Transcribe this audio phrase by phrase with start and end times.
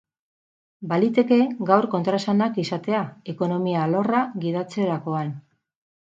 [0.91, 1.35] Baliteke
[1.69, 3.01] gaur kontraesanak izatea,
[3.33, 5.31] ekonomia alorra gidatzerakoan.